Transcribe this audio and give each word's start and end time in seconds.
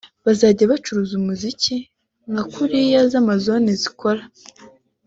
bazajya 0.25 0.71
bancururiza 0.71 1.13
umuziki 1.21 1.75
nka 2.31 2.43
kuriya 2.53 2.99
za 3.11 3.17
Amazon 3.23 3.63
zikora 3.81 4.21